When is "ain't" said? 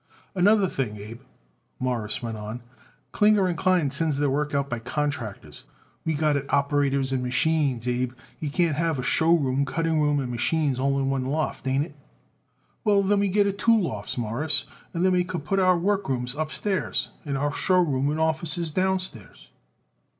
11.67-11.85